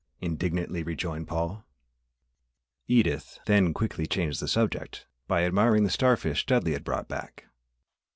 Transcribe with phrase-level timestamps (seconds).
[0.19, 1.63] indignantly rejoined Paul.
[2.87, 7.45] Edith then quickly changed the subject by admiring the star fish Dudley had brought back.